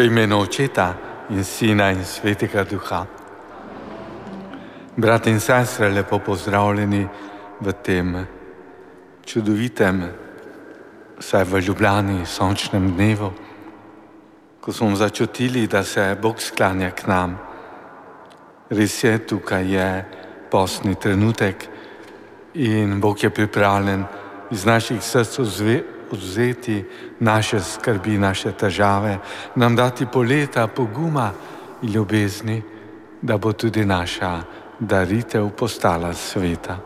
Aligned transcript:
V 0.00 0.04
imenu 0.04 0.38
Očeta 0.38 0.96
in 1.28 1.44
Sina 1.44 1.90
in 1.90 2.04
Svetega 2.04 2.64
Duha. 2.64 3.06
Brati 4.94 5.28
in 5.28 5.40
sestre, 5.40 5.90
lepo 5.92 6.18
pozdravljeni 6.18 7.08
v 7.60 7.72
tem 7.84 8.26
čudovitem, 9.20 10.00
saj 11.18 11.44
v 11.44 11.60
Ljubljani, 11.60 12.24
sončnem 12.24 12.96
dnevu, 12.96 13.28
ko 14.60 14.72
smo 14.72 14.96
začutili, 14.96 15.66
da 15.66 15.84
se 15.84 16.16
Bog 16.22 16.40
sklanja 16.40 16.90
k 16.96 17.06
nam. 17.06 17.36
Res 18.70 19.04
je, 19.04 19.18
tukaj 19.18 19.68
je 19.68 20.04
postni 20.50 20.94
trenutek 20.94 21.68
in 22.54 23.00
Bog 23.00 23.22
je 23.22 23.30
pripravljen 23.30 24.04
iz 24.50 24.64
naših 24.64 25.04
src 25.04 25.38
vzeti 26.16 26.84
naše 27.20 27.60
skrbi, 27.60 28.18
naše 28.18 28.52
težave, 28.52 29.18
nam 29.54 29.76
dati 29.76 30.06
poleta 30.06 30.66
poguma 30.66 31.32
in 31.82 31.92
ljubezni, 31.92 32.62
da 33.22 33.38
bo 33.38 33.52
tudi 33.52 33.84
naša 33.84 34.42
daritev 34.80 35.50
postala 35.50 36.14
sveta. 36.14 36.78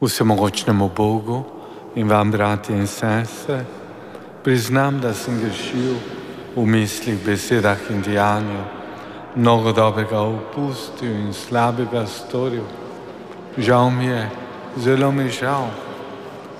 Vsemogočnemu 0.00 0.90
Bogu 0.96 1.44
in 1.94 2.08
vam, 2.08 2.30
bratje 2.30 2.76
in 2.76 2.86
sestre, 2.86 3.64
priznam, 4.44 5.00
da 5.00 5.14
sem 5.14 5.40
grešil 5.40 5.94
v 6.56 6.66
mislih, 6.66 7.18
besedah 7.24 7.78
in 7.90 8.02
dejanju, 8.02 8.62
mnogo 9.36 9.72
dobrega 9.72 10.20
opustil 10.20 11.10
in 11.10 11.32
slabega 11.32 12.06
storil. 12.06 12.64
Žal 13.58 13.90
mi 13.90 14.06
je, 14.06 14.30
zelo 14.78 15.12
mi 15.12 15.28
žal. 15.30 15.70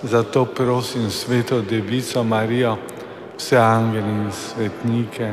Zato 0.03 0.45
prosim 0.45 1.11
sveto 1.11 1.61
devico 1.61 2.23
Marijo, 2.23 2.77
vse 3.37 3.57
angeli 3.57 4.09
in 4.09 4.31
svetnike 4.33 5.33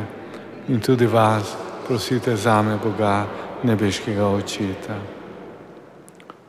in 0.68 0.80
tudi 0.82 1.06
vas, 1.06 1.56
prosite 1.88 2.36
za 2.36 2.62
me 2.62 2.78
Boga, 2.84 3.28
nebeškega 3.64 4.28
očeta. 4.28 4.98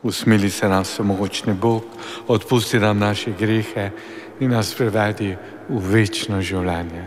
Usmili 0.03 0.49
se 0.49 0.69
nam 0.69 0.83
vse 0.83 1.03
mogočni 1.03 1.53
Bog, 1.53 1.83
odpusti 2.27 2.79
nam 2.79 2.99
naše 2.99 3.31
grehe 3.31 3.91
in 4.39 4.51
nas 4.51 4.73
prevedi 4.75 5.35
v 5.69 5.81
večno 5.91 6.41
življenje. 6.41 7.05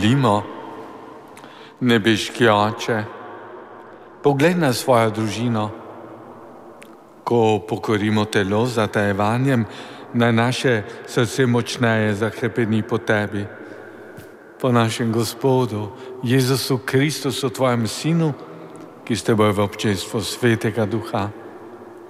Molimo, 0.00 0.42
nebeški 1.80 2.48
oče, 2.48 3.04
pogled 4.22 4.56
na 4.56 4.72
svojo 4.72 5.10
družino, 5.10 5.70
ko 7.24 7.60
pokorimo 7.68 8.24
telo 8.24 8.64
za 8.66 8.86
tajevanjem, 8.86 9.66
naj 10.14 10.32
naše 10.32 10.82
srce 11.06 11.46
močneje 11.46 12.14
zakrepeni 12.14 12.82
po 12.82 12.98
tebi. 12.98 13.44
Po 14.60 14.72
našem 14.72 15.12
Gospodu, 15.12 15.92
Jezusu 16.24 16.78
Kristusu, 16.78 17.50
tvojem 17.50 17.84
Sinu, 17.86 18.32
ki 19.04 19.16
ste 19.16 19.34
boj 19.36 19.52
v 19.52 19.60
občestvu 19.68 20.20
Svetega 20.24 20.86
Duha, 20.86 21.28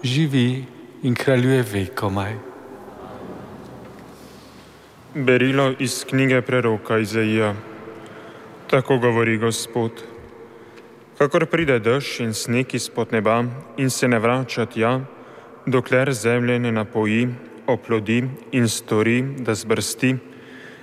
živi 0.03 0.63
in 1.03 1.15
kraljuje 1.15 1.63
vekomaj. 1.63 2.39
Berilo 5.15 5.73
iz 5.79 6.05
knjige 6.07 6.43
preroka 6.43 6.99
Izaija. 6.99 7.70
Tako 8.71 8.99
govori 8.99 9.39
Gospod. 9.39 9.91
Kakor 11.19 11.47
pride 11.51 11.81
dež 11.83 12.21
in 12.23 12.31
sneg 12.35 12.71
izpod 12.75 13.11
neba 13.13 13.43
in 13.77 13.91
se 13.91 14.09
ne 14.09 14.19
vrača 14.19 14.67
tja, 14.67 15.01
dokler 15.67 16.13
zemlje 16.15 16.59
ne 16.59 16.73
napoji, 16.73 17.27
oplodi 17.67 18.23
in 18.53 18.69
stori, 18.69 19.23
da 19.43 19.55
zbrsti, 19.55 20.15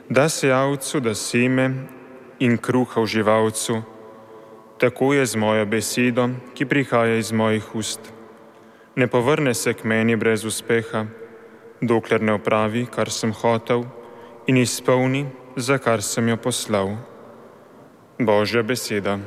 da 0.09 0.27
se 0.29 0.47
javcu, 0.47 0.99
da 0.99 1.15
seme 1.15 1.71
in 2.39 2.57
kruha 2.57 3.01
v 3.01 3.05
živalcu, 3.05 3.81
tako 4.77 5.13
je 5.13 5.25
z 5.25 5.35
mojo 5.35 5.65
besedo, 5.65 6.29
ki 6.55 6.65
prihaja 6.65 7.15
iz 7.15 7.31
mojih 7.31 7.75
ust. 7.75 8.13
Ne 8.95 9.07
povrne 9.07 9.53
se 9.53 9.73
k 9.73 9.83
meni 9.83 10.15
brez 10.15 10.43
uspeha, 10.43 11.05
dokler 11.81 12.21
ne 12.21 12.35
opravi, 12.35 12.85
kar 12.91 13.07
sem 13.09 13.31
hotel 13.31 13.87
in 14.47 14.57
izpolni, 14.57 15.29
za 15.55 15.77
kar 15.77 16.03
sem 16.03 16.27
jo 16.27 16.35
poslal. 16.37 16.97
Božja 18.19 18.63
beseda. 18.63 19.19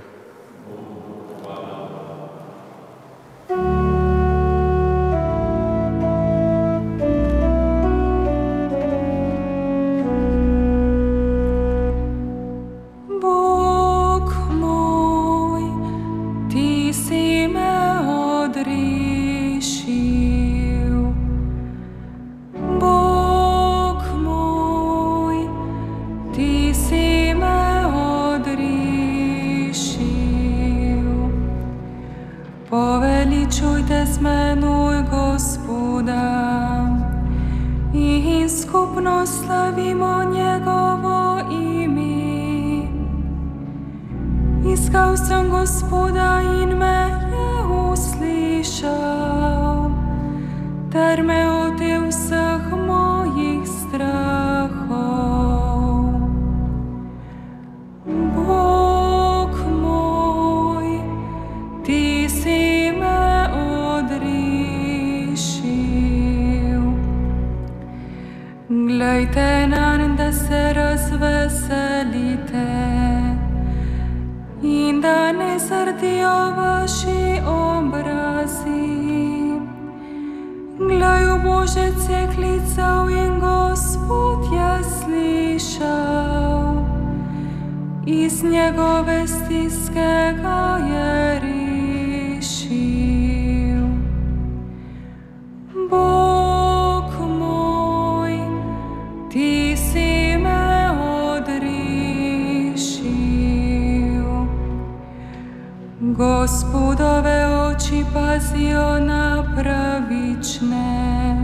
Pazijo 108.15 109.01
na 109.01 109.45
pravične 109.57 111.37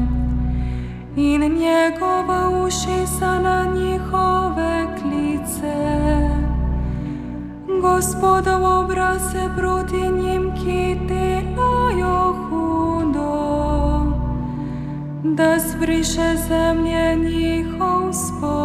in 1.16 1.40
njegova 1.40 2.64
uši 2.64 3.06
so 3.18 3.40
na 3.40 3.66
njihove 3.74 4.86
klice. 5.02 5.74
Gospodov 7.82 8.64
obraz 8.64 9.32
se 9.32 9.48
proti 9.56 10.00
njim, 10.00 10.52
ki 10.54 10.96
delajo 11.08 12.34
hudo, 12.48 13.36
da 15.22 15.58
zbriše 15.58 16.36
zemlje 16.48 17.16
njihov 17.16 18.12
spomin. 18.12 18.55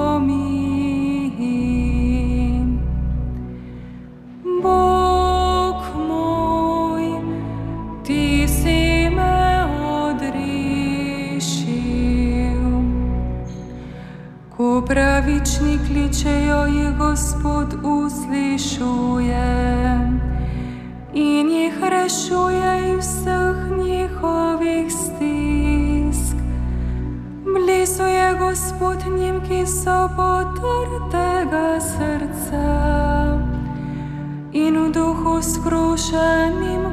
V 35.42 35.58
duhu 35.58 36.91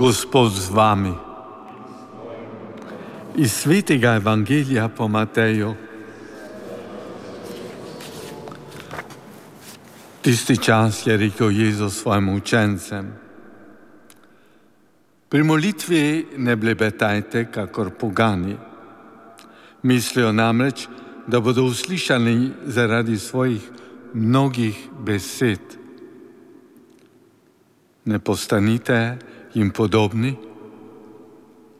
Gospod 0.00 0.52
z 0.52 0.72
vami. 0.72 1.12
Iz 3.36 3.52
svetega 3.52 4.14
evangelija 4.16 4.88
po 4.88 5.08
Mateju. 5.08 5.74
Tisti 10.22 10.56
čas 10.56 11.06
je 11.06 11.16
rekel 11.16 11.50
Jezus 11.50 12.00
svojim 12.00 12.28
učencem. 12.28 13.12
Pri 15.28 15.42
molitvi 15.42 16.26
ne 16.36 16.56
blebetajte, 16.56 17.50
kakor 17.52 17.90
pogani. 17.90 18.56
Mislijo 19.82 20.32
namreč, 20.32 20.88
da 21.26 21.40
bodo 21.40 21.64
uslišani 21.64 22.50
zaradi 22.64 23.18
svojih 23.18 23.70
mnogih 24.14 24.88
besed. 25.04 25.60
Ne 28.04 28.18
postanite 28.18 29.29
jim 29.54 29.70
podobni, 29.70 30.36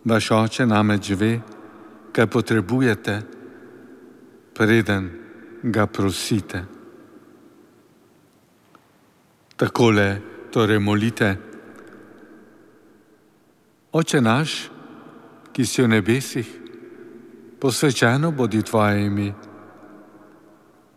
vaš 0.04 0.30
oče 0.30 0.66
namreč 0.66 1.10
ve, 1.10 1.40
kaj 2.12 2.26
potrebujete, 2.26 3.20
preden 4.54 5.10
ga 5.62 5.86
prosite. 5.86 6.64
Takole 9.56 10.20
torej 10.52 10.78
molite. 10.78 11.36
Oče 13.92 14.20
naš, 14.20 14.70
ki 15.52 15.66
si 15.66 15.82
v 15.82 15.88
nebesih, 15.90 16.48
posvečeno 17.60 18.30
bodi 18.32 18.62
tvoje 18.62 19.06
ime, 19.06 19.32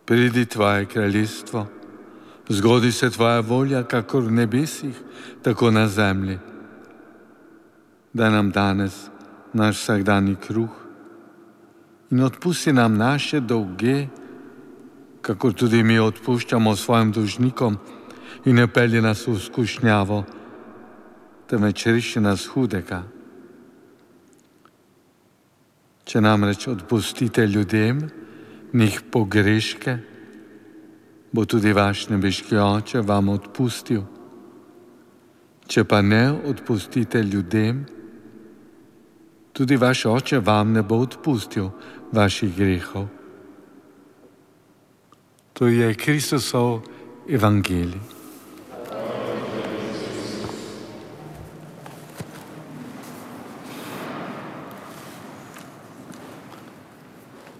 pridi 0.04 0.46
tvoje 0.46 0.86
kraljestvo, 0.86 1.66
zgodi 2.48 2.92
se 2.92 3.10
tvoja 3.10 3.40
volja, 3.40 3.82
kakor 3.82 4.24
v 4.24 4.32
nebesih, 4.32 4.94
tako 5.42 5.70
na 5.70 5.88
zemlji 5.88 6.53
da 8.14 8.30
nam 8.30 8.50
danes 8.50 9.10
naš 9.52 9.82
vsakdani 9.82 10.36
kruh 10.36 10.70
in 12.10 12.22
odpusti 12.22 12.72
nam 12.72 12.96
naše 12.96 13.40
dolge, 13.40 14.06
kako 15.22 15.52
tudi 15.52 15.82
mi 15.82 15.98
odpuščamo 15.98 16.76
svojim 16.76 17.12
dolžnikom 17.12 17.78
in 18.44 18.56
ne 18.56 18.66
pelje 18.66 19.02
nas 19.02 19.26
v 19.26 19.34
skušnjavo, 19.40 20.24
temveč 21.50 21.86
reši 21.86 22.20
nas 22.20 22.46
hudega. 22.46 23.02
Če 26.04 26.20
namreč 26.20 26.68
odpustite 26.68 27.46
ljudem 27.46 28.04
njih 28.72 29.00
pogreške, 29.10 29.98
bo 31.32 31.44
tudi 31.44 31.72
vaš 31.72 32.08
nebeški 32.08 32.56
oče 32.56 33.00
vam 33.00 33.28
odpustil. 33.28 34.04
Če 35.66 35.84
pa 35.84 36.02
ne 36.02 36.28
odpustite 36.30 37.22
ljudem, 37.22 37.86
tudi 39.54 39.76
vaš 39.76 40.06
oče 40.06 40.38
vam 40.38 40.72
ne 40.72 40.82
bo 40.82 40.96
odpustil 40.96 41.70
vaših 42.12 42.56
grehov. 42.56 43.06
To 45.52 45.66
je 45.66 45.94
Kristusov 45.94 46.82
evangelij. 47.30 48.00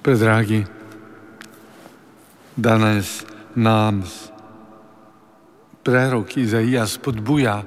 Predragi, 0.03 0.65
danes 2.57 3.25
nam 3.55 4.03
prerok 5.83 6.37
Izaija 6.37 6.87
spodbuja 6.87 7.63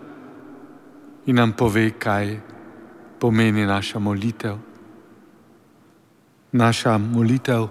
in 1.26 1.36
nam 1.36 1.54
pove, 1.54 1.90
kaj 2.00 2.28
je 2.28 2.57
pomeni 3.20 3.66
naša 3.66 4.00
molitev. 4.00 4.58
Naša 6.52 6.98
molitev 6.98 7.68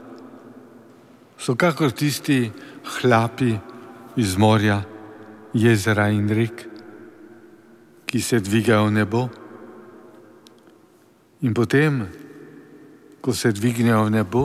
so 1.39 1.55
kakor 1.55 1.93
tisti 1.93 2.51
hlapi 2.85 3.57
iz 4.17 4.37
morja, 4.37 4.83
jezera 5.53 6.09
in 6.09 6.29
rek, 6.29 6.65
ki 8.07 8.21
se 8.21 8.41
dvigajo 8.41 8.87
v 8.87 8.93
nebo. 8.93 9.29
In 11.43 11.55
potem, 11.55 12.07
ko 13.21 13.35
se 13.35 13.53
dvignejo 13.53 14.05
v 14.07 14.11
nebo, 14.11 14.43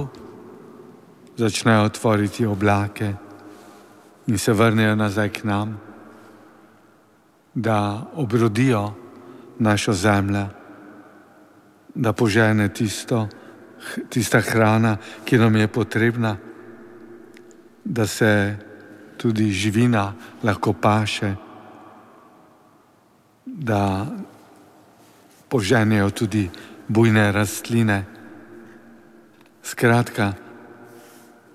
začnejo 1.38 1.88
otvoriti 1.88 2.46
oblake 2.46 3.16
in 4.28 4.38
se 4.38 4.54
vrnejo 4.54 4.96
nazaj 4.96 5.30
k 5.30 5.44
nam, 5.44 5.80
da 7.56 8.08
obrodijo 8.16 8.94
našo 9.60 9.94
zemljo 9.94 10.61
da 11.96 12.14
požene 12.14 12.70
tisto, 12.74 13.28
tista 14.10 14.42
hrana, 14.42 14.98
ki 15.26 15.38
nam 15.38 15.56
je 15.56 15.68
potrebna, 15.68 16.38
da 17.84 18.08
se 18.08 18.58
tudi 19.18 19.52
živina 19.52 20.14
lahko 20.44 20.74
paše, 20.74 21.36
da 23.46 24.06
poženejo 25.50 26.10
tudi 26.10 26.50
bujne 26.88 27.32
rastline. 27.32 28.06
Skratka, 29.64 30.34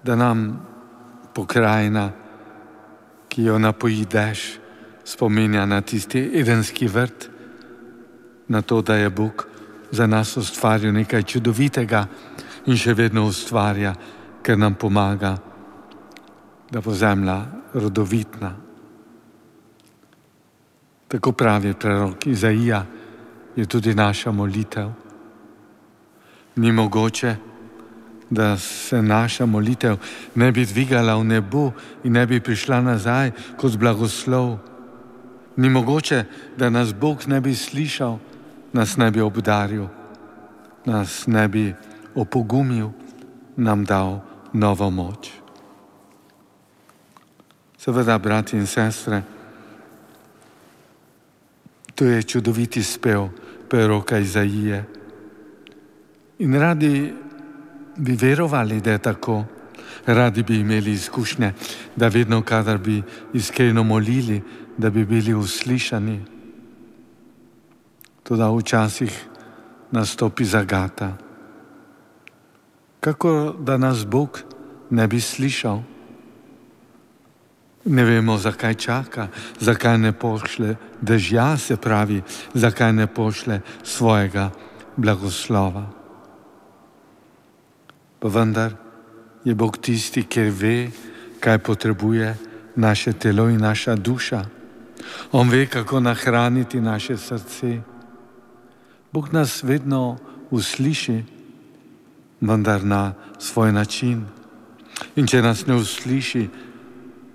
da 0.05 0.16
nam 0.16 0.66
pokrajina, 1.35 2.11
ki 3.28 3.43
jo 3.43 3.59
napoji 3.59 4.05
dež, 4.07 4.59
spominja 5.05 5.66
na 5.66 5.81
tisti 5.81 6.31
edenski 6.35 6.88
vrt, 6.88 7.31
na 8.49 8.62
to, 8.62 8.83
da 8.83 8.95
je 8.97 9.11
Bog 9.11 9.55
za 9.90 10.07
nas 10.07 10.37
ustvaril 10.37 10.93
nekaj 10.93 11.23
čudovitega 11.23 12.07
in 12.66 12.76
še 12.76 12.95
vedno 12.95 13.26
ustvarja, 13.26 13.95
ker 14.43 14.59
nam 14.59 14.75
pomaga, 14.75 15.37
da 16.71 16.81
bo 16.81 16.95
zemlja 16.95 17.38
rodovitna. 17.75 18.52
Tako 21.09 21.33
pravi 21.33 21.75
prorok 21.75 22.26
Izaija, 22.26 22.85
je 23.57 23.66
tudi 23.66 23.95
naša 23.95 24.33
molitev. 24.33 24.90
Ni 26.57 26.73
mogoče, 26.73 27.37
da 28.31 28.59
se 28.59 29.02
naša 29.02 29.47
molitev 29.47 29.97
ne 30.35 30.52
bi 30.52 30.66
dvigala 30.66 31.14
v 31.16 31.25
nebo 31.25 31.71
in 32.05 32.12
ne 32.12 32.26
bi 32.26 32.40
prišla 32.40 32.81
nazaj 32.81 33.31
kot 33.57 33.76
blagoslov. 33.76 34.59
Ni 35.57 35.71
mogoče, 35.71 36.25
da 36.59 36.71
nas 36.71 36.95
Bog 36.95 37.23
ne 37.26 37.40
bi 37.40 37.55
slišal, 37.55 38.19
nas 38.76 38.97
ne 38.97 39.11
bi 39.11 39.21
obdaril, 39.21 39.88
nas 40.85 41.26
ne 41.26 41.49
bi 41.49 41.75
opogumil, 42.14 42.92
nam 43.56 43.85
dal 43.85 44.21
novo 44.52 44.90
moč. 44.90 45.30
Seveda, 47.78 48.18
brati 48.18 48.56
in 48.56 48.66
sestre, 48.66 49.23
to 51.95 52.04
je 52.04 52.23
čudoviti 52.23 52.83
spev 52.83 53.28
proroka 53.68 54.18
Izaije. 54.18 54.85
In 56.38 56.61
radi 56.61 57.14
bi 57.97 58.12
verovali, 58.12 58.80
da 58.80 58.90
je 58.90 58.99
tako, 58.99 59.45
radi 60.06 60.42
bi 60.42 60.61
imeli 60.61 60.92
izkušnje, 60.92 61.52
da 61.97 62.09
vedno, 62.09 62.42
kadar 62.42 62.78
bi 62.78 63.02
iskreno 63.33 63.83
molili, 63.83 64.42
da 64.76 64.90
bi 64.90 65.04
bili 65.04 65.35
uslišani. 65.35 66.36
Tudi 68.26 68.42
včasih 68.59 69.14
nastopi 69.90 70.45
zagata. 70.45 71.16
Kako 73.00 73.54
da 73.59 73.76
nas 73.76 74.06
Bog 74.06 74.42
ne 74.90 75.06
bi 75.06 75.21
slišal? 75.21 75.83
Ne 77.85 78.04
vemo, 78.04 78.38
zakaj 78.38 78.75
čaka, 78.75 79.28
zakaj 79.61 79.99
ne 79.99 80.12
pošle 80.12 80.75
dežja, 81.00 81.56
se 81.56 81.76
pravi, 81.76 82.23
zakaj 82.54 82.92
ne 82.92 83.06
pošle 83.06 83.61
svojega 83.83 84.50
blagoslova. 84.97 85.87
Pa 88.18 88.28
vendar 88.28 88.75
je 89.45 89.54
Bog 89.54 89.78
tisti, 89.78 90.26
ki 90.26 90.50
ve, 90.50 90.90
kaj 91.40 91.59
potrebuje 91.59 92.35
naše 92.76 93.12
telo 93.12 93.49
in 93.49 93.61
naša 93.61 93.95
duša. 93.95 94.45
On 95.33 95.49
ve, 95.49 95.66
kako 95.66 96.00
nahraniti 96.00 96.80
naše 96.80 97.16
srce. 97.16 97.95
Bog 99.16 99.32
nas 99.32 99.62
vedno 99.62 100.18
usliši, 100.50 101.25
vendar 102.40 102.85
na 102.85 103.14
svoj 103.38 103.73
način. 103.73 104.26
In 105.16 105.26
če 105.26 105.40
nas 105.42 105.62
ne 105.66 105.78
usliši, 105.80 106.42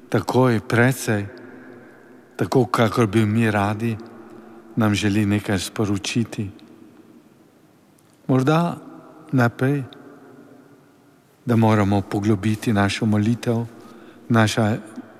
takoj, 0.09 0.59
precej, 0.59 1.25
tako 2.38 2.67
kakor 2.69 3.07
bi 3.07 3.25
mi 3.25 3.50
radi, 3.51 3.97
nam 4.75 4.93
želi 4.93 5.25
nekaj 5.25 5.59
sporočiti. 5.59 6.50
Morda 8.27 8.77
naprej, 9.31 9.83
da 11.45 11.55
moramo 11.55 12.01
poglobiti 12.01 12.73
našo 12.73 13.05
molitev, 13.05 13.65
naša, 14.29 14.75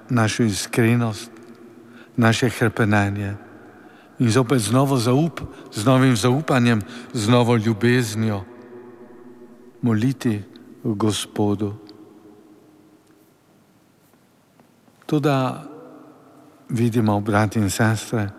našo 0.10 0.44
iskrenost, 0.44 1.32
naše 2.18 2.50
hrpenenje 2.50 3.34
in 4.22 4.30
zopet 4.30 4.62
z 4.62 4.70
novo 4.72 4.98
zaup, 4.98 5.42
z 5.74 5.86
novim 5.86 6.16
zaupanjem, 6.16 6.82
z 7.14 7.28
novo 7.28 7.58
ljubeznijo 7.58 8.44
moliti 9.82 10.42
Gospodu. 10.84 11.74
Tudi 15.06 15.30
vidimo, 16.70 17.22
brati 17.22 17.60
in 17.60 17.70
sestre, 17.70 18.30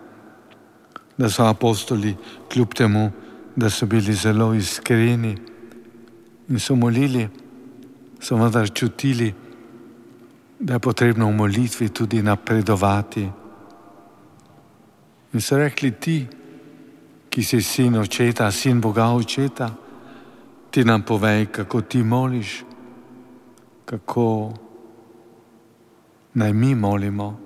da 1.17 1.29
so 1.29 1.43
apostoli, 1.45 2.15
kljub 2.49 2.73
temu, 2.73 3.11
da 3.55 3.69
so 3.69 3.85
bili 3.85 4.13
zelo 4.13 4.53
iskreni 4.53 5.37
in 6.49 6.59
so 6.59 6.75
molili, 6.75 7.27
so 8.19 8.35
vendar 8.35 8.69
čutili, 8.73 9.33
da 10.59 10.73
je 10.73 10.79
potrebno 10.79 11.27
v 11.27 11.35
molitvi 11.35 11.89
tudi 11.89 12.21
napredovati. 12.21 13.42
In 15.33 15.41
so 15.41 15.57
rekli 15.57 15.91
ti, 15.99 16.27
ki 17.29 17.43
si 17.43 17.61
sin 17.61 17.97
očeta, 17.97 18.51
sin 18.51 18.81
Boga 18.81 19.09
očeta, 19.13 19.73
ti 20.69 20.83
nam 20.85 21.01
povej, 21.01 21.45
kako 21.45 21.81
ti 21.81 22.03
moliš, 22.03 22.63
kako 23.85 24.53
naj 26.33 26.53
mi 26.53 26.75
molimo. 26.75 27.39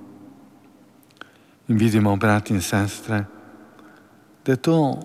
In 1.68 1.78
vidimo, 1.78 2.16
brati 2.16 2.54
in 2.54 2.62
sestre, 2.62 3.26
da 4.46 4.52
je 4.52 4.58
to, 4.58 5.00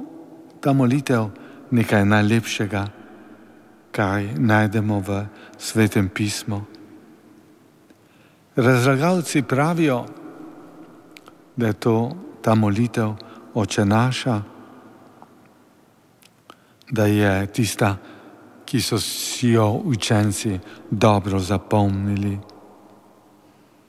ta 0.60 0.72
molitev 0.72 1.30
nekaj 1.70 2.04
najlepšega, 2.04 2.82
kaj 3.90 4.34
najdemo 4.38 5.00
v 5.00 5.24
svetem 5.58 6.08
pismu. 6.08 6.62
Razlagalci 8.56 9.42
pravijo, 9.42 10.04
da 11.56 11.66
je 11.66 11.72
to 11.72 11.96
ta 12.42 12.54
molitev 12.54 13.14
oče 13.54 13.84
naša, 13.84 14.40
da 16.90 17.06
je 17.06 17.46
tista, 17.46 17.96
ki 18.64 18.80
so 18.80 18.98
si 19.00 19.48
jo 19.48 19.80
učenci 19.84 20.58
dobro 20.90 21.38
zapomnili. 21.38 22.38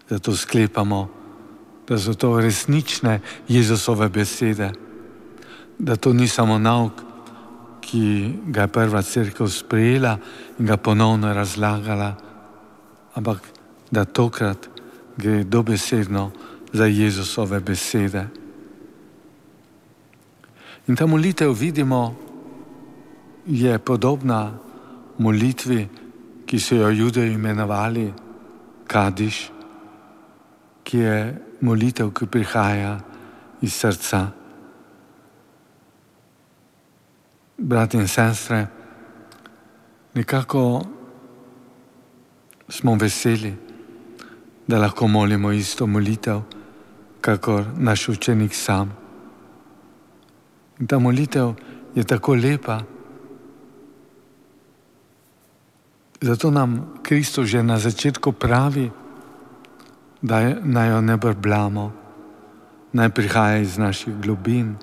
Zato 0.09 0.35
sklepamo, 0.35 1.09
da 1.87 1.97
so 1.97 2.13
to 2.13 2.39
resnične 2.39 3.19
Jezusove 3.47 4.09
besede, 4.09 4.71
da 5.79 5.95
to 5.95 6.13
ni 6.13 6.27
samo 6.27 6.57
nauk, 6.57 6.91
ki 7.81 8.33
ga 8.47 8.61
je 8.61 8.67
prva 8.67 9.01
crkva 9.01 9.47
sprejela 9.47 10.17
in 10.59 10.65
ga 10.65 10.77
ponovno 10.77 11.33
razlagala, 11.33 12.15
ampak 13.15 13.39
da 13.91 14.05
tokrat 14.05 14.69
gre 15.17 15.43
dobesedno 15.43 16.31
za 16.73 16.85
Jezusove 16.85 17.59
besede. 17.59 18.42
In 20.87 20.95
ta 20.95 21.05
molitev 21.05 21.53
vidimo, 21.59 22.15
je 23.45 23.79
podobna 23.79 24.51
molitvi, 25.17 25.87
ki 26.45 26.59
so 26.59 26.75
jo 26.75 26.89
judeji 26.89 27.33
imenovali 27.33 28.13
Kadiš 28.87 29.53
ki 30.83 30.97
je 30.97 31.35
molitev, 31.61 32.11
ki 32.13 32.27
prihaja 32.27 32.99
iz 33.61 33.73
srca. 33.73 34.27
Bratje 37.57 38.01
in 38.01 38.07
sestre, 38.07 38.67
nekako 40.13 40.83
smo 42.69 42.95
veseli, 42.95 43.53
da 44.67 44.79
lahko 44.79 45.07
molimo 45.07 45.51
isto 45.51 45.87
molitev, 45.87 46.41
kakor 47.21 47.65
naš 47.77 48.09
učenik 48.09 48.55
sam. 48.55 49.02
In 50.79 50.87
ta 50.87 50.99
molitev 50.99 51.53
je 51.95 52.03
tako 52.03 52.35
lepa, 52.35 52.81
zato 56.21 56.51
nam 56.51 56.97
Kristus 57.03 57.49
že 57.49 57.63
na 57.63 57.77
začetku 57.79 58.31
pravi, 58.31 58.89
da 60.23 60.55
naj 60.63 60.89
jo 60.89 61.01
ne 61.01 61.17
brblamo, 61.17 61.91
naj 62.93 63.09
prihaja 63.09 63.57
iz 63.57 63.77
naših 63.77 64.15
globin, 64.15 64.75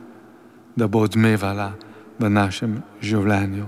da 0.76 0.87
bo 0.87 1.00
odmevala 1.00 1.73
v 2.18 2.28
našem 2.28 2.82
življenju. 3.00 3.66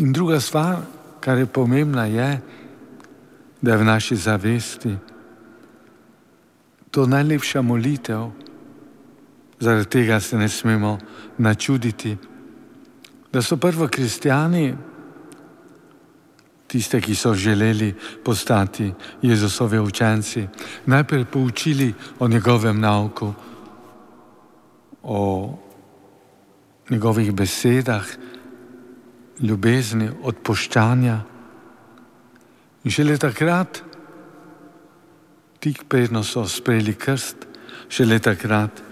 In 0.00 0.12
druga 0.12 0.40
stvar, 0.40 0.80
kar 1.20 1.38
je 1.38 1.46
pomembna, 1.46 2.06
je, 2.08 2.40
da 3.60 3.72
je 3.72 3.78
v 3.78 3.84
naši 3.84 4.16
zavesti 4.16 4.96
to 6.90 7.06
najlepša 7.06 7.62
molitev, 7.62 8.30
zaradi 9.60 9.88
tega 9.88 10.20
se 10.20 10.36
ne 10.36 10.48
smemo 10.48 10.98
načuditi, 11.38 12.16
da 13.32 13.42
so 13.42 13.56
prvo 13.56 13.88
kristijani 13.88 14.74
tiste, 16.66 17.00
ki 17.00 17.14
so 17.14 17.34
želeli 17.34 17.94
postati 18.24 18.92
Jezusovi 19.22 19.78
učenci, 19.78 20.46
najprej 20.86 21.24
poučili 21.24 21.94
o 22.18 22.28
njegovem 22.28 22.80
nauku, 22.80 23.32
o 25.02 25.58
njegovih 26.90 27.32
besedah, 27.32 28.04
ljubezni, 29.40 30.10
odpoščanja. 30.22 31.20
In 32.84 32.90
šele 32.90 33.16
takrat, 33.18 33.82
tik 35.60 35.84
predno 35.88 36.22
so 36.24 36.44
sprejeli 36.48 36.94
krst, 36.94 37.46
šele 37.88 38.18
takrat, 38.18 38.87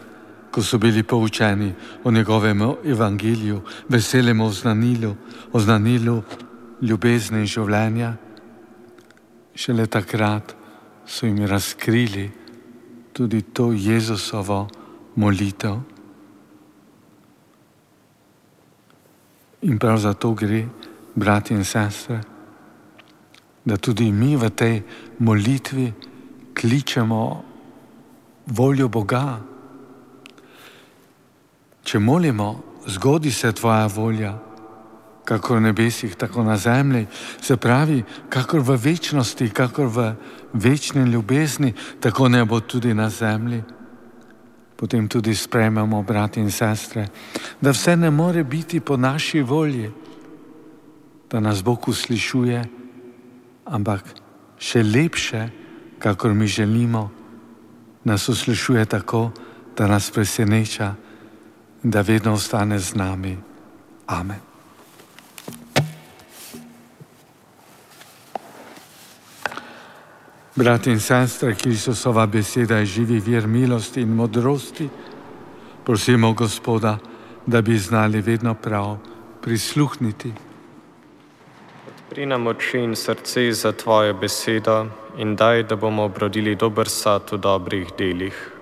ko 0.56 0.62
so 0.64 0.78
bili 0.78 1.02
poučeni 1.02 1.75
o 2.04 2.10
njegovem 2.10 2.62
evangeliju, 2.84 3.60
veselem 3.88 4.40
oznanilu, 4.40 5.10
oznanilu 5.52 6.22
ljubezni 6.80 7.42
in 7.44 7.46
življenja, 7.46 8.14
šele 9.52 9.84
takrat 9.86 10.54
so 11.04 11.26
jim 11.26 11.42
razkrili 11.44 12.30
tudi 13.12 13.42
to 13.52 13.66
Jezusovo 13.76 14.62
molitev. 15.20 15.76
In 19.68 19.76
prav 19.78 19.98
zato 20.00 20.30
gre, 20.32 20.62
brati 21.14 21.52
in 21.52 21.64
sestre, 21.64 22.22
da 23.64 23.76
tudi 23.76 24.08
mi 24.12 24.32
v 24.40 24.48
tej 24.56 24.80
molitvi 25.20 25.92
kličemo 26.56 27.20
voljo 28.56 28.88
Boga. 28.88 29.55
Če 31.87 32.00
molimo, 32.02 32.50
zgodi 32.90 33.31
se 33.31 33.52
tvoja 33.55 33.87
volja, 33.87 34.33
kako 35.26 35.59
v 35.59 35.61
nebesih, 35.69 36.16
tako 36.19 36.43
na 36.43 36.57
zemlji, 36.59 37.07
se 37.43 37.57
pravi, 37.57 38.02
kako 38.28 38.59
v 38.61 38.76
večnosti, 38.78 39.50
kako 39.50 39.87
v 39.87 40.07
večni 40.52 41.05
ljubezni, 41.11 41.73
tako 42.00 42.28
ne 42.28 42.45
bo 42.45 42.61
tudi 42.61 42.94
na 42.94 43.11
zemlji. 43.11 43.62
Potem 44.77 45.09
tudi 45.09 45.35
sprejmemo, 45.35 46.03
brati 46.03 46.40
in 46.40 46.51
sestre, 46.51 47.07
da 47.61 47.70
vse 47.70 47.96
ne 47.96 48.11
more 48.11 48.44
biti 48.44 48.81
po 48.81 48.96
naši 48.96 49.40
volji, 49.42 49.90
da 51.31 51.40
nas 51.40 51.62
Bog 51.64 51.88
uslišuje, 51.88 52.64
ampak 53.64 54.05
še 54.59 54.83
lepše, 54.83 55.49
kakor 55.99 56.35
mi 56.35 56.46
želimo, 56.46 57.11
nas 58.05 58.29
uslišuje 58.29 58.85
tako, 58.85 59.31
da 59.77 59.87
nas 59.87 60.11
preseneča 60.11 60.94
in 61.87 61.90
da 61.90 62.01
vedno 62.01 62.33
ostane 62.33 62.79
z 62.79 62.94
nami. 62.94 63.38
Amen. 64.07 64.40
Brati 70.55 70.90
in 70.90 71.01
sestre, 71.01 71.55
Kristusova 71.55 72.27
beseda 72.27 72.79
je 72.79 72.87
živi 72.87 73.20
vir 73.20 73.46
milosti 73.46 74.01
in 74.01 74.14
modrosti. 74.14 74.88
Prosimo 75.85 76.33
Gospoda, 76.33 76.99
da 77.46 77.62
bi 77.62 77.79
znali 77.79 78.20
vedno 78.20 78.55
prav 78.55 78.96
prisluhniti. 79.42 80.33
Odpri 81.88 82.27
nam 82.27 82.46
oči 82.46 82.79
in 82.79 82.96
srce 82.96 83.53
za 83.53 83.72
Tvojo 83.72 84.14
besedo 84.14 84.87
in 85.18 85.37
daj, 85.37 85.62
da 85.62 85.77
bomo 85.77 86.03
obrodili 86.03 86.55
dober 86.55 86.88
sad 86.88 87.22
v 87.33 87.38
dobrih 87.38 87.87
delih. 87.99 88.53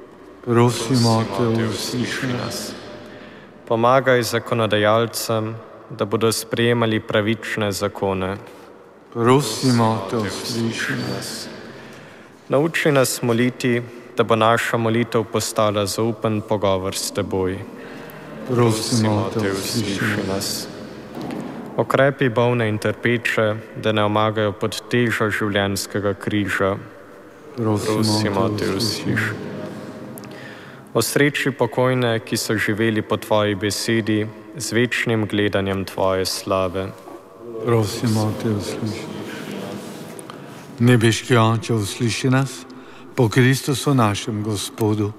Prosimo 0.45 1.25
Te, 1.39 1.65
usliši 1.65 2.27
nas. 2.27 2.84
Pomagaj 3.69 4.23
zakonodajalcem, 4.23 5.55
da 5.91 6.05
bodo 6.05 6.33
sprejemali 6.33 7.01
pravične 7.01 7.73
zakone. 7.73 8.37
Prosimo 9.13 10.07
Te, 10.11 10.17
usliši 10.17 10.93
nas. 10.93 11.49
Nauči 12.49 12.93
nas 12.93 13.23
moliti, 13.23 13.83
da 14.17 14.23
bo 14.23 14.37
naša 14.37 14.77
molitev 14.77 15.25
postala 15.25 15.87
zaupen 15.87 16.41
pogovor 16.41 16.97
s 16.97 17.11
teboj. 17.11 17.59
Prosimo 18.49 19.31
te, 19.33 19.53
usliši 19.53 20.29
nas. 20.29 20.67
Okrepi 21.77 22.29
bolne 22.29 22.69
in 22.69 22.79
trpeče, 22.79 23.55
da 23.77 23.93
ne 23.93 24.05
omagajo 24.05 24.53
pod 24.53 24.83
težo 24.91 25.31
življenjskega 25.31 26.15
križa. 26.15 26.77
Prosimo 27.57 28.49
te, 28.59 28.69
usliši. 28.77 29.54
Osreči 30.95 31.51
pokojne, 31.51 32.21
ki 32.23 32.37
so 32.37 32.55
živeli 32.55 33.03
po 33.03 33.17
tvoji 33.17 33.55
besedi, 33.55 34.27
z 34.57 34.73
večnim 34.73 35.27
gledanjem 35.27 35.85
tvoje 35.85 36.27
slave. 36.27 36.87
Prosimo 37.65 38.33
te, 38.43 38.51
usliši. 38.51 39.03
Nebeški 40.79 41.37
oče, 41.37 41.75
usliši 41.75 42.31
nas 42.31 42.63
po 43.15 43.29
Kristusu 43.29 43.95
našem 43.95 44.43
Gospodu. 44.43 45.13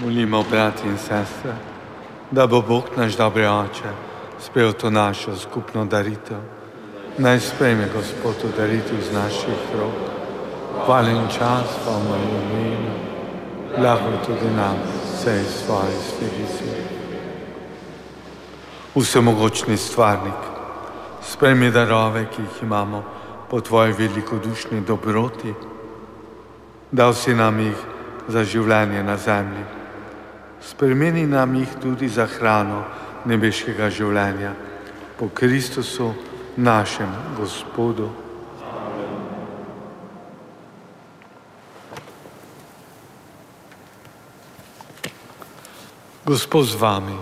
Molimo, 0.00 0.44
brati 0.48 0.86
in 0.86 0.96
sestre, 0.96 1.56
da 2.30 2.46
bo 2.46 2.60
Bog 2.62 2.84
naš 2.96 3.16
dobri 3.16 3.46
oče 3.46 3.90
spel 4.38 4.72
to 4.72 4.90
našo 4.90 5.36
skupno 5.36 5.84
daritev. 5.84 6.38
Naj 7.18 7.40
sprejme 7.40 7.88
Gospod 7.94 8.36
to 8.40 8.48
daritev 8.56 8.98
iz 8.98 9.12
naših 9.12 9.58
rok. 9.74 9.96
Hvala 10.86 11.10
in 11.10 11.26
čas 11.28 11.74
pa 11.84 11.90
v 11.90 12.04
mojem 12.08 12.30
imenu, 12.30 12.92
lahko 13.82 14.12
tudi 14.26 14.50
nam, 14.56 14.76
vse 15.14 15.34
iz 15.40 15.50
svoje 15.66 15.96
svetice. 16.10 16.64
Vsemogočni 18.94 19.76
stvarnik, 19.76 20.46
sprejmi 21.22 21.70
darove, 21.70 22.26
ki 22.30 22.42
jih 22.42 22.62
imamo 22.62 23.02
po 23.50 23.60
tvoji 23.60 23.92
velikodušni 23.98 24.80
dobroti, 24.80 25.54
dal 26.92 27.14
si 27.14 27.34
nam 27.34 27.58
jih 27.58 27.76
za 28.28 28.44
življenje 28.44 29.02
na 29.02 29.16
zemlji 29.16 29.77
Spremeni 30.60 31.26
nam 31.26 31.54
jih 31.54 31.68
tudi 31.82 32.08
za 32.08 32.26
hrano 32.26 32.82
nebeškega 33.26 33.90
življenja. 33.90 34.54
Po 35.18 35.28
Kristusu, 35.34 36.12
našem 36.56 37.10
Gospodu. 37.38 38.10
Gospod 46.28 46.66
z 46.68 46.76
vami, 46.76 47.16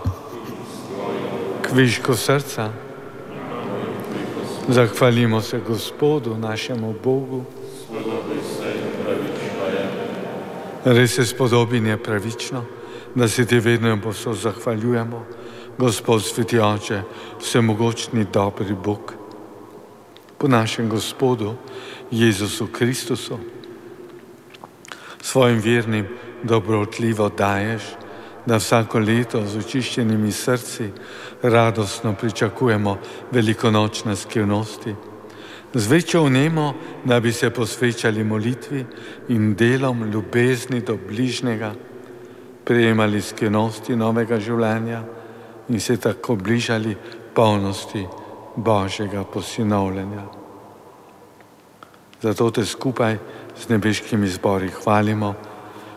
kvižko 1.63 2.17
srca. 2.17 2.73
Zahvalimo 4.69 5.41
se 5.41 5.61
Gospodu, 5.61 6.35
našemu 6.35 6.95
Bogu. 7.05 7.45
Res 10.85 11.19
je 11.19 11.27
spodobin 11.27 11.87
je 11.87 11.97
pravično 11.97 12.65
da 13.17 13.29
se 13.29 13.47
ti 13.47 13.59
vedno 13.59 13.91
in 13.91 14.01
posod 14.01 14.37
zahvaljujemo, 14.37 15.27
Gospod 15.79 16.25
sveti 16.25 16.59
oče, 16.59 17.03
vsemogočni 17.41 18.27
dobri 18.33 18.75
Bog. 18.85 19.13
Po 20.39 20.49
našem 20.49 20.89
Gospodu 20.89 21.55
Jezusu 22.11 22.67
Kristusu, 22.67 23.39
svojim 25.21 25.61
vernim 25.61 26.07
dobrotljivo 26.43 27.29
daješ, 27.29 27.83
da 28.47 28.57
vsako 28.57 28.99
leto 28.99 29.45
z 29.47 29.59
očiščenimi 29.59 30.33
srci 30.33 30.91
radostno 31.43 32.15
pričakujemo 32.15 32.99
velikonočne 33.33 34.17
skrivnosti. 34.17 34.95
Z 35.75 35.87
večjo 35.87 36.25
vnemo, 36.25 36.75
da 37.05 37.21
bi 37.21 37.33
se 37.33 37.51
posvečali 37.51 38.25
molitvi 38.25 38.85
in 39.29 39.55
delom 39.55 40.11
ljubezni 40.11 40.81
do 40.81 40.99
bližnjega, 41.09 41.75
prejemali 42.67 43.23
skrivnosti 43.23 43.97
novega 43.97 44.41
življenja 44.43 45.03
in 45.69 45.81
se 45.81 45.97
tako 46.03 46.37
bližali 46.37 46.97
polnosti 47.35 48.07
Božjega 48.57 49.25
posinovljenja. 49.25 50.25
Zato 52.23 52.51
te 52.51 52.65
skupaj 52.65 53.19
z 53.57 53.69
nebeškimi 53.69 54.29
zbori 54.29 54.71
hvalimo 54.83 55.35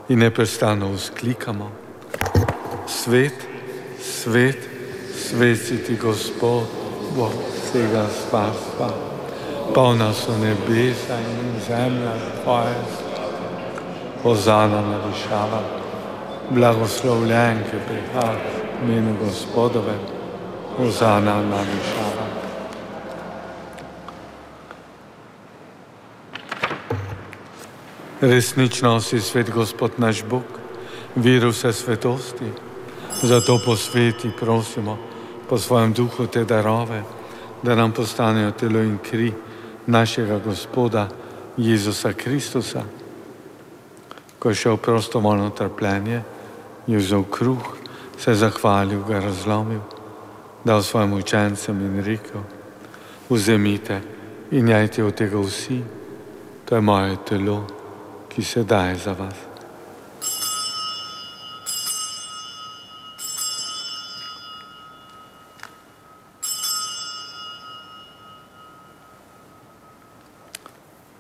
in 0.10 0.20
neprestano 0.20 0.92
vzklikamo. 0.94 1.72
Svet, 2.88 3.48
svet, 4.02 4.70
svet 5.16 5.58
si 5.58 5.78
ti 5.84 5.96
Gospod, 5.96 6.68
Bog 7.16 7.34
vsega 7.56 8.06
spasa. 8.10 8.90
Polna 9.74 10.14
so 10.14 10.38
nebesa 10.38 11.18
in 11.18 11.62
zemlja 11.68 12.14
tvoje, 12.42 12.78
pozana 14.24 14.82
na 14.82 14.98
višava, 15.08 15.79
blagoslovljen, 16.50 17.64
ki 17.70 17.78
prihaja 17.88 18.38
v 18.82 18.90
imenu 18.90 19.18
Gospodove, 19.20 19.94
pozana 20.78 21.42
na 21.44 21.62
višava. 21.62 22.26
Resnično 28.22 29.00
si 29.02 29.22
svet 29.22 29.50
Gospod 29.50 29.92
naš 29.98 30.24
Bog, 30.24 30.44
vir 31.16 31.46
vse 31.48 31.74
svetosti, 31.74 32.52
zato 33.22 33.60
posveti 33.66 34.32
prosimo 34.40 34.98
po 35.50 35.58
svojem 35.58 35.94
duhu 35.94 36.28
te 36.28 36.44
darove, 36.44 37.04
da 37.64 37.76
nam 37.76 37.92
postanejo 37.92 38.52
telo 38.52 38.80
in 38.80 38.98
kri 38.98 39.34
našega 39.88 40.40
Gospoda 40.40 41.08
Jezusa 41.58 42.14
Kristusa. 42.14 42.84
Ko 44.40 44.50
je 44.50 44.56
šel 44.56 44.78
prostovoljno 44.78 45.50
trpljenje, 45.50 46.22
je 46.90 46.98
vzel 46.98 47.24
kruh, 47.24 47.78
se 48.18 48.34
zahvalil, 48.34 49.04
ga 49.08 49.20
razlomil, 49.20 49.82
dal 50.66 50.84
svojim 50.84 51.14
učencem 51.14 51.82
in 51.82 52.04
rekel, 52.04 52.42
vzemite 53.30 54.02
in 54.52 54.68
jajte 54.68 55.04
od 55.04 55.16
tega 55.16 55.40
vsi, 55.40 55.84
to 56.66 56.76
je 56.76 56.82
moje 56.82 57.18
telo 57.26 57.80
ki 58.30 58.46
se 58.46 58.64
daje 58.64 58.96
za 58.96 59.12
vas. 59.12 59.36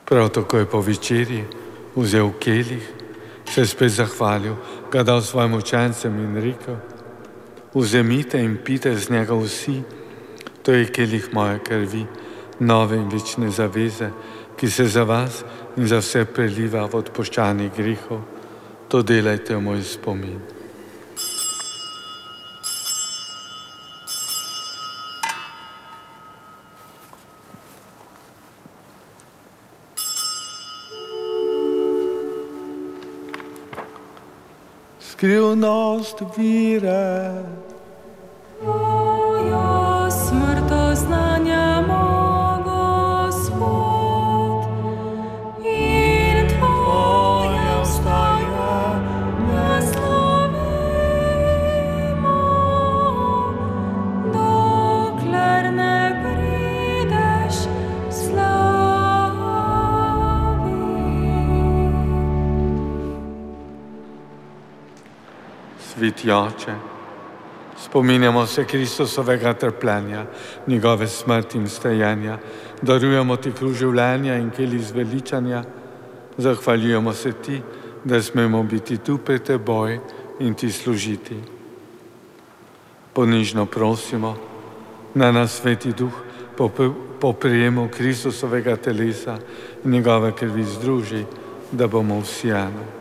Prav 0.05 0.29
tako 0.29 0.58
je 0.58 0.65
po 0.65 0.82
večerji 0.82 1.43
vzel 1.95 2.32
kelih, 2.39 2.98
se 3.49 3.65
spet 3.65 3.91
zahvalil, 3.91 4.55
ga 4.91 5.03
dal 5.03 5.21
svojim 5.21 5.53
učencem 5.53 6.19
in 6.19 6.35
rekel: 6.35 6.77
Vzemite 7.73 8.39
in 8.41 8.57
pite 8.63 8.95
z 8.95 9.09
njega 9.09 9.33
vsi, 9.33 9.81
to 10.63 10.71
je 10.71 10.85
kelih 10.85 11.33
moje 11.33 11.59
krvi, 11.59 12.05
nove 12.59 12.97
in 12.97 13.09
večne 13.09 13.49
zaveze, 13.49 14.09
ki 14.57 14.69
se 14.69 14.85
za 14.85 15.03
vas 15.03 15.43
in 15.77 15.88
za 15.88 15.97
vse 15.97 16.25
preliva 16.25 16.85
v 16.85 16.95
odpoščani 16.95 17.71
grehov, 17.77 18.21
to 18.88 19.01
delajte 19.01 19.55
v 19.55 19.62
moj 19.62 19.83
spomin. 19.83 20.59
Escreveu 35.19 35.53
nós 35.53 36.13
tu 36.13 36.25
virás. 36.27 37.43
Oče, 66.32 66.76
spominjamo 67.86 68.46
se 68.46 68.65
Kristusovega 68.65 69.54
trpljenja, 69.54 70.26
njegove 70.68 71.08
smrti 71.08 71.58
in 71.58 71.68
stajenja, 71.68 72.38
darujemo 72.82 73.36
ti 73.36 73.52
kruž 73.52 73.78
življenja 73.78 74.36
in 74.38 74.50
keli 74.50 74.80
zveličanja, 74.80 75.63
zahvaljujemo 76.38 77.13
se 77.13 77.32
ti, 77.32 77.62
da 78.04 78.22
smemo 78.22 78.63
biti 78.63 78.98
tu 78.98 79.18
pred 79.18 79.44
teboj 79.44 80.00
in 80.39 80.54
ti 80.54 80.72
služiti. 80.72 81.36
Ponižno 83.13 83.65
prosimo, 83.65 84.38
da 85.13 85.32
nas 85.32 85.60
sveti 85.60 85.92
duh 85.94 86.13
po, 87.20 87.34
prijemu 87.34 87.89
Kristusovega 87.98 88.76
telesa 88.76 89.38
in 89.84 89.92
njegove 89.92 90.32
krvi 90.36 90.63
združi, 90.63 91.24
da 91.72 91.88
bomo 91.88 92.20
vsi 92.20 92.50
eno. 92.50 92.98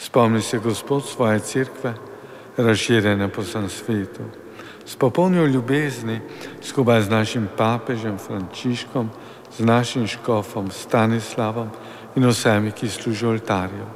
Spomni 0.00 0.42
se 0.42 0.58
Gospod 0.58 1.04
svoje 1.04 1.40
crkve, 1.40 1.94
razširjene 2.56 3.28
po 3.28 3.42
vsem 3.42 3.68
svetu. 3.68 4.24
S 4.86 4.96
popolnjo 4.96 5.46
ljubezni, 5.46 6.20
skupaj 6.62 7.02
z 7.02 7.10
našim 7.10 7.48
papežem 7.56 8.18
Frančiškom, 8.18 9.10
z 9.58 9.64
našim 9.64 10.06
škofom 10.06 10.70
Stanislavom 10.70 11.68
in 12.16 12.26
vsemi, 12.28 12.72
ki 12.72 12.88
služijo 12.88 13.30
oltarju. 13.30 13.86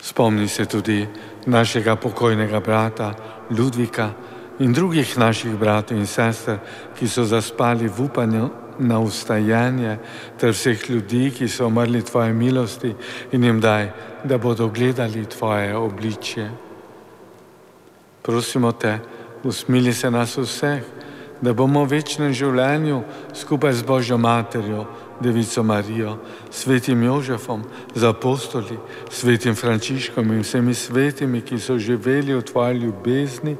Spomni 0.00 0.48
se 0.48 0.64
tudi 0.64 1.06
našega 1.46 1.96
pokojnega 1.96 2.60
brata 2.60 3.14
Ludvika 3.50 4.10
in 4.58 4.72
drugih 4.72 5.18
naših 5.18 5.56
bratov 5.56 5.98
in 5.98 6.06
sester, 6.06 6.58
ki 6.98 7.08
so 7.08 7.24
zaspali 7.24 7.88
v 7.88 8.00
upanju 8.00 8.48
na 8.78 9.00
ustajanje 9.00 9.98
ter 10.40 10.52
vseh 10.52 10.90
ljudi, 10.90 11.30
ki 11.30 11.48
so 11.48 11.66
umrli 11.66 12.02
tvoje 12.02 12.32
milosti 12.32 12.94
in 13.32 13.44
jim 13.44 13.60
daj, 13.60 13.90
da 14.24 14.38
bodo 14.38 14.68
gledali 14.68 15.24
tvoje 15.24 15.76
obličje. 15.76 16.50
Prosimo 18.22 18.72
te, 18.72 18.98
usmili 19.44 19.92
se 19.92 20.10
nas 20.10 20.36
vseh, 20.38 20.82
da 21.40 21.52
bomo 21.52 21.84
v 21.84 21.98
večnem 21.98 22.32
življenju 22.32 23.02
skupaj 23.34 23.72
z 23.76 23.84
Božjo 23.86 24.18
materjo, 24.18 24.86
Devico 25.20 25.62
Marijo, 25.62 26.18
svetim 26.50 27.02
Jožefom, 27.02 27.62
z 27.94 28.04
apostoli, 28.04 28.76
svetim 29.10 29.54
Frančiškom 29.54 30.32
in 30.32 30.42
vsemi 30.44 30.74
svetimi, 30.74 31.40
ki 31.40 31.60
so 31.60 31.78
živeli 31.78 32.34
v 32.34 32.44
tvoji 32.44 32.80
ljubezni 32.84 33.56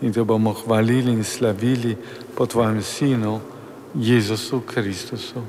in 0.00 0.12
te 0.12 0.24
bomo 0.24 0.52
hvalili 0.52 1.12
in 1.12 1.24
slavili 1.24 1.96
po 2.36 2.46
tvojem 2.46 2.82
sinu. 2.82 3.40
Jezusu 3.94 4.60
Kristusu. 4.60 5.42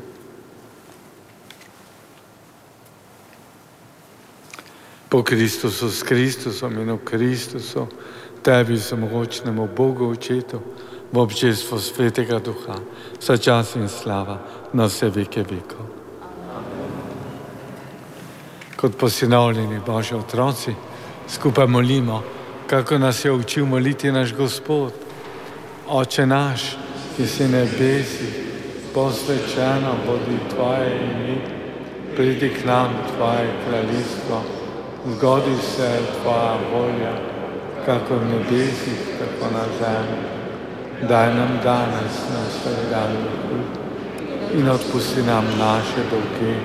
Po 5.09 5.23
Kristusu, 5.23 5.91
s 5.91 6.03
Kristusom 6.03 6.77
in 6.77 6.91
v 6.91 6.97
Kristusu, 7.03 7.87
tebi 8.41 8.79
samogočnemu 8.79 9.67
Bogu 9.75 10.09
očetu, 10.09 10.61
v 11.11 11.17
občestvu 11.17 11.79
svetega 11.81 12.37
duha, 12.39 12.77
vsa 13.17 13.37
čas 13.37 13.75
in 13.75 13.89
slava 13.89 14.37
na 14.73 14.85
vse 14.85 15.09
veke 15.09 15.41
vekov. 15.41 15.85
Kot 18.77 18.95
posinovljeni 18.95 19.81
Božji 19.81 20.15
otroci, 20.17 20.75
Skupaj 21.29 21.67
molimo, 21.67 22.23
kako 22.67 22.97
nas 22.97 23.25
je 23.25 23.31
učil 23.31 23.65
moliti 23.65 24.11
naš 24.11 24.33
Gospod. 24.33 24.93
Oče 25.87 26.25
naš, 26.25 26.77
ki 27.19 27.27
si 27.27 27.47
nebesi, 27.51 28.27
posvečeno 28.95 29.91
bodi 30.07 30.39
Tvoje 30.55 30.87
ime, 31.03 31.35
pridi 32.15 32.49
k 32.49 32.65
nam 32.65 32.95
Tvoje 33.11 33.51
kraljestvo, 33.67 34.39
zgodi 35.15 35.55
se 35.75 35.99
Tvoja 36.21 36.55
volja, 36.71 37.13
kako 37.85 38.15
v 38.15 38.25
nebesih, 38.31 39.01
tako 39.19 39.51
na 39.51 39.65
zemlji. 39.79 40.23
Daj 41.09 41.35
nam 41.35 41.59
danes 41.63 42.15
na 42.31 42.43
svoj 42.55 42.87
dan 42.91 43.11
in 44.53 44.69
odpusti 44.69 45.21
nam 45.23 45.45
naše 45.59 46.01
dolge, 46.11 46.55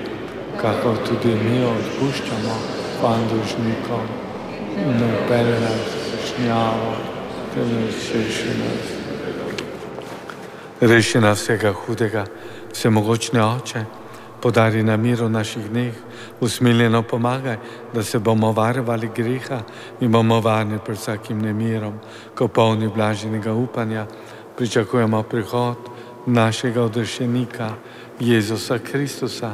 kako 0.62 0.94
tudi 1.06 1.34
mi 1.34 1.64
odpuščamo 1.64 2.54
pandužnikom 3.02 4.06
in 4.78 5.00
ne 5.02 5.14
pere 5.28 5.60
nas 5.60 5.86
svešnjavo, 6.06 6.94
temveč 7.54 8.12
reši 8.14 8.58
nas. 8.62 8.93
Reši 10.80 11.20
nas 11.20 11.42
vsega 11.42 11.72
hudega, 11.72 12.24
vsemogočne 12.72 13.44
oče, 13.44 13.84
podari 14.42 14.82
nam 14.82 15.00
mir 15.00 15.22
v 15.22 15.30
naših 15.30 15.70
dneh, 15.70 15.94
usmiljeno 16.40 17.02
pomagaj, 17.02 17.56
da 17.94 18.02
se 18.02 18.18
bomo 18.18 18.52
varovali 18.52 19.10
greha 19.16 19.62
in 20.00 20.12
bomo 20.12 20.40
varni 20.40 20.78
pred 20.84 20.98
vsakim 20.98 21.38
nemirom, 21.42 21.94
ko 22.34 22.48
polni 22.48 22.88
blaženega 22.88 23.52
upanja 23.52 24.06
pričakujemo 24.56 25.22
prihod 25.22 25.76
našega 26.26 26.82
odrešenika, 26.82 27.70
Jezusa 28.20 28.78
Kristusa. 28.78 29.52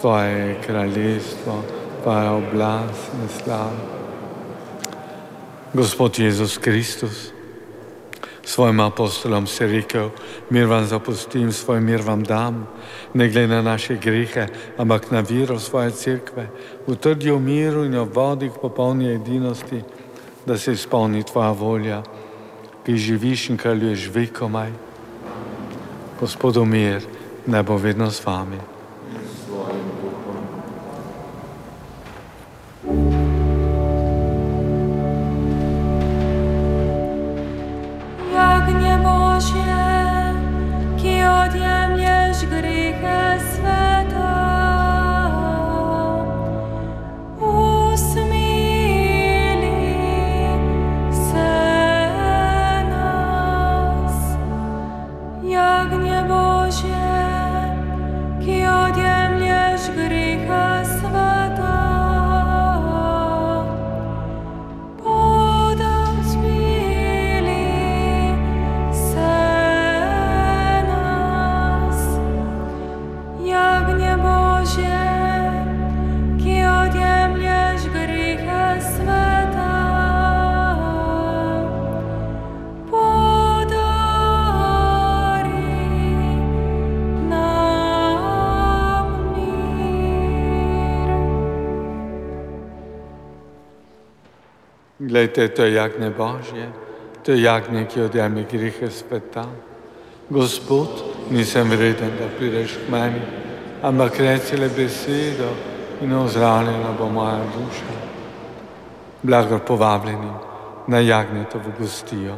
Tvoje 0.00 0.30
je 0.30 0.60
kraljestvo, 0.66 1.62
tvoja 2.02 2.32
oblast 2.32 3.14
in 3.22 3.28
slava. 3.28 3.96
Gospod 5.72 6.18
Jezus 6.18 6.58
Kristus, 6.58 7.35
svojim 8.46 8.80
apostolom 8.80 9.46
si 9.46 9.66
rekel, 9.66 10.10
mir 10.50 10.66
vam 10.66 10.86
zapustim, 10.86 11.52
svoj 11.52 11.80
mir 11.80 12.00
vam 12.00 12.22
dam, 12.24 12.66
ne 13.14 13.28
glede 13.28 13.48
na 13.48 13.62
naše 13.62 13.96
grehe, 13.98 14.46
ampak 14.78 15.10
na 15.10 15.20
viro 15.20 15.58
svoje 15.58 15.90
cerkve, 15.90 16.46
utrdi 16.86 17.30
v 17.30 17.40
miru 17.40 17.84
in 17.84 17.98
v 17.98 18.06
vodi 18.06 18.48
k 18.48 18.60
popolni 18.62 19.10
edinosti, 19.14 19.82
da 20.46 20.58
se 20.58 20.72
izpolni 20.72 21.26
tvoja 21.26 21.50
volja, 21.50 22.02
ki 22.86 22.96
živiš 22.96 23.50
in 23.50 23.58
kraljuješ 23.58 24.08
vekomaj. 24.14 24.70
Gospodu 26.20 26.64
mir, 26.64 27.02
naj 27.46 27.62
bo 27.62 27.76
vedno 27.76 28.10
z 28.10 28.22
vami. 28.26 28.75
Glejte, 95.36 95.54
to 95.54 95.62
je 95.62 95.72
jagnje 95.72 96.10
Božje, 96.10 96.72
to 97.22 97.32
je 97.32 97.42
jagnje, 97.42 97.84
ki 97.84 98.00
odjame 98.02 98.46
grehe 98.48 98.90
sveta. 98.90 99.44
Gospod, 100.28 100.88
nisem 101.30 101.68
vreden, 101.68 102.16
da 102.16 102.24
prideš 102.38 102.72
k 102.72 102.88
meni, 102.88 103.20
ampak 103.82 104.16
reci 104.20 104.56
le 104.56 104.68
besedo 104.68 105.52
in 106.00 106.12
ozdravljena 106.12 106.96
bo 106.98 107.08
moja 107.08 107.44
duša. 107.52 107.92
Blago 109.22 109.58
povabljeni 109.58 110.32
na 110.86 110.98
jagnje 110.98 111.44
to 111.52 111.58
v 111.58 111.72
gostijo. 111.78 112.36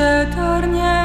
przetarnie. 0.00 0.99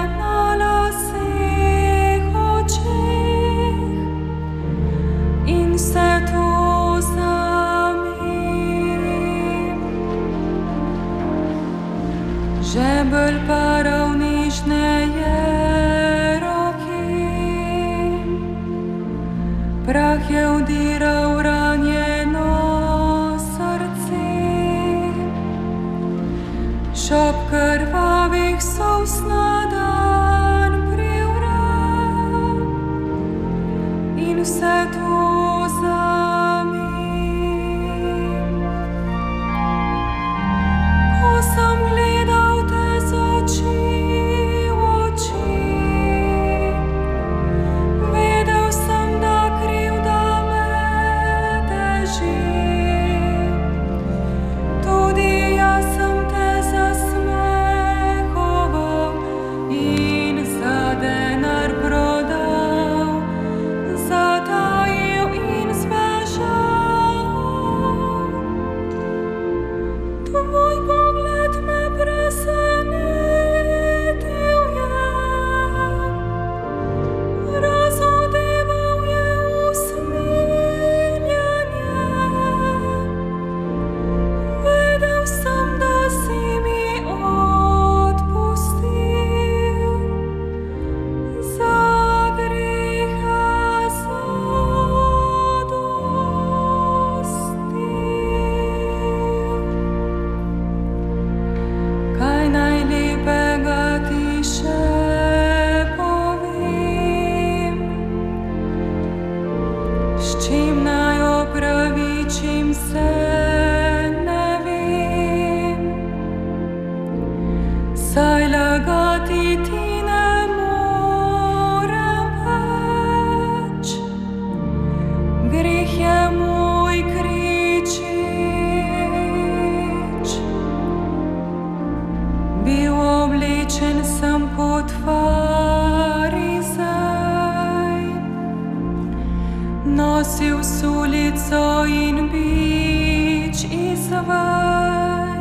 Nosil 140.75 141.05
sulico 141.05 141.85
in 141.85 142.29
bič 142.29 143.63
izvaj. 143.71 145.39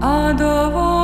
A 0.00 0.32
dovoli 0.38 1.03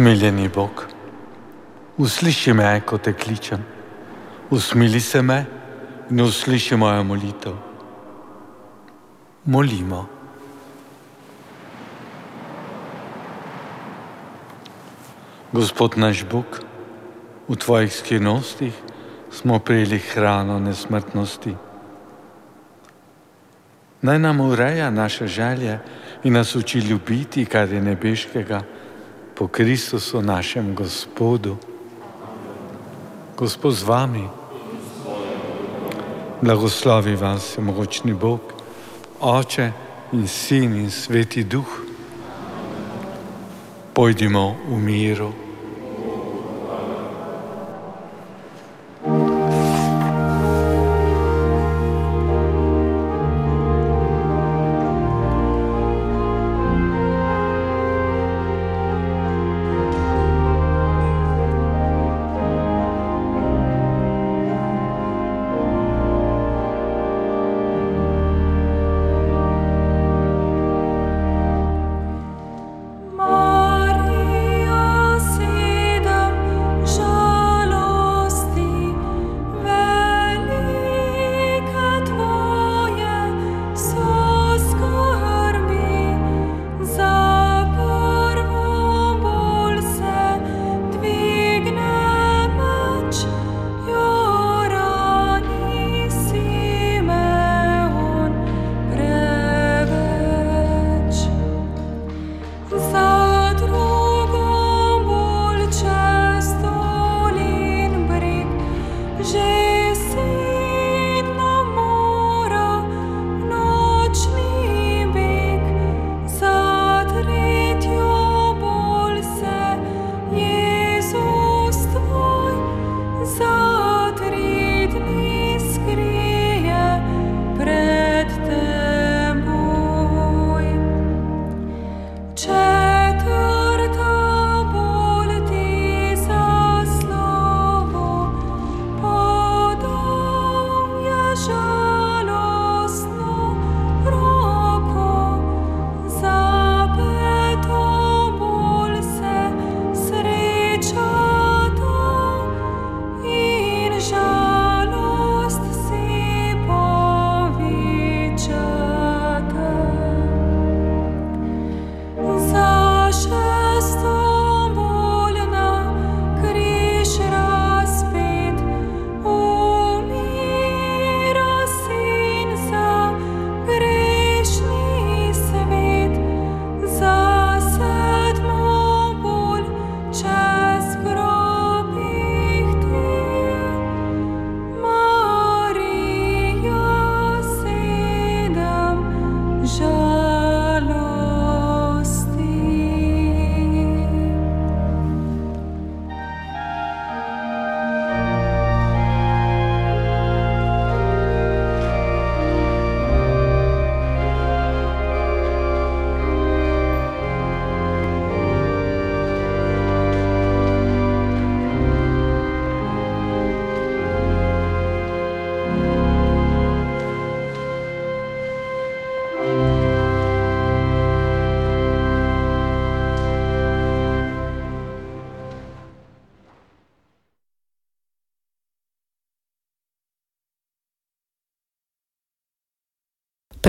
Usmiljeni 0.00 0.48
Bog, 0.48 0.86
usliši 1.96 2.52
me, 2.52 2.80
ko 2.80 2.96
te 2.98 3.12
kličem. 3.12 3.60
Usmili 4.50 5.00
se 5.00 5.20
me 5.22 5.44
in 6.10 6.20
usliši 6.20 6.76
mojo 6.76 7.02
molitev. 7.04 7.52
Molimo. 9.44 10.06
Gospod 15.52 15.98
naš 16.00 16.24
Bog, 16.24 16.60
v 17.48 17.56
tvojih 17.56 17.92
skrivnostih 17.92 18.72
smo 19.30 19.58
prijeli 19.58 19.98
hrano 19.98 20.58
nesmrtnosti. 20.58 21.54
Naj 24.02 24.18
nam 24.18 24.40
ureja 24.40 24.90
naše 24.90 25.26
želje 25.26 25.78
in 26.24 26.32
nas 26.32 26.56
uči 26.56 26.78
ljubiti, 26.78 27.44
kar 27.44 27.72
je 27.72 27.80
nebeškega, 27.80 28.62
po 29.40 29.48
Kristusu 29.48 30.20
našem 30.20 30.76
Gospodu. 30.76 31.56
Gospod 33.40 33.72
z 33.72 33.82
vami, 33.88 34.28
blagoslovi 36.44 37.16
vas, 37.16 37.56
mogočni 37.56 38.12
Bog, 38.12 38.52
Oče 39.20 39.72
in 40.12 40.28
Sin 40.28 40.76
in 40.76 40.90
Sveti 40.92 41.44
Duh. 41.48 41.72
Pojdimo 43.96 44.60
v 44.68 44.76
miru. 44.76 45.49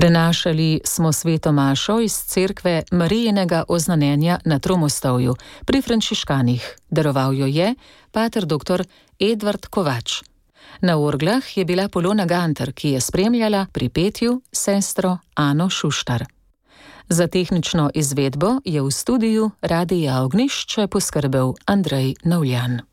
Prenašali 0.02 0.80
smo 0.84 1.12
sveto 1.12 1.52
Mašo 1.52 2.00
iz 2.00 2.12
cerkve 2.12 2.82
Marijinega 2.90 3.64
oznanjenja 3.68 4.38
na 4.44 4.58
Tromostovju 4.58 5.34
pri 5.64 5.82
Frančiškanih. 5.82 6.76
Daroval 6.90 7.34
jo 7.34 7.46
je 7.46 7.74
pater 8.10 8.46
dr. 8.46 8.82
Edvard 9.20 9.66
Kovač. 9.66 10.22
Na 10.80 10.98
orglah 10.98 11.56
je 11.56 11.64
bila 11.64 11.88
Polona 11.88 12.26
Ganter, 12.26 12.72
ki 12.72 12.88
je 12.88 13.00
spremljala 13.00 13.66
pri 13.72 13.88
petju 13.88 14.42
sestro 14.52 15.18
Ano 15.34 15.70
Šuštar. 15.70 16.24
Za 17.08 17.26
tehnično 17.26 17.90
izvedbo 17.94 18.58
je 18.64 18.82
v 18.82 18.90
studiu 18.90 19.50
Radija 19.60 20.22
Ognišče 20.22 20.86
poskrbel 20.86 21.54
Andrej 21.66 22.14
Novljan. 22.24 22.91